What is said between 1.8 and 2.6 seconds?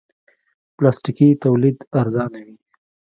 ارزانه وي.